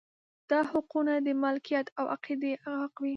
دا 0.49 0.59
حقونه 0.71 1.13
د 1.25 1.27
مالکیت 1.43 1.87
او 1.99 2.05
عقیدې 2.15 2.51
حق 2.63 2.93
وي. 3.03 3.09